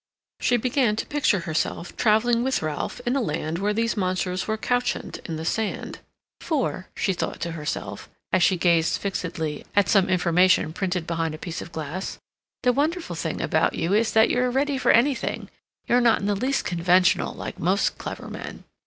She 0.39 0.57
began 0.57 0.95
to 0.95 1.05
picture 1.05 1.41
herself 1.41 1.95
traveling 1.95 2.41
with 2.43 2.63
Ralph 2.63 3.01
in 3.05 3.15
a 3.15 3.21
land 3.21 3.59
where 3.59 3.71
these 3.71 3.95
monsters 3.95 4.47
were 4.47 4.57
couchant 4.57 5.19
in 5.25 5.35
the 5.35 5.45
sand. 5.45 5.99
"For," 6.39 6.87
she 6.97 7.13
thought 7.13 7.39
to 7.41 7.51
herself, 7.51 8.09
as 8.33 8.41
she 8.41 8.57
gazed 8.57 8.99
fixedly 8.99 9.63
at 9.75 9.87
some 9.89 10.09
information 10.09 10.73
printed 10.73 11.05
behind 11.05 11.35
a 11.35 11.37
piece 11.37 11.61
of 11.61 11.71
glass, 11.71 12.17
"the 12.63 12.73
wonderful 12.73 13.15
thing 13.15 13.41
about 13.43 13.75
you 13.75 13.93
is 13.93 14.13
that 14.13 14.31
you're 14.31 14.49
ready 14.49 14.79
for 14.79 14.89
anything; 14.89 15.51
you're 15.85 16.01
not 16.01 16.19
in 16.19 16.25
the 16.25 16.33
least 16.35 16.65
conventional, 16.65 17.35
like 17.35 17.59
most 17.59 17.99
clever 17.99 18.27
men." 18.27 18.63